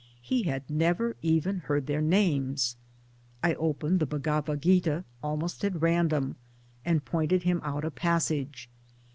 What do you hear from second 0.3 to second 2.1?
had never even heard their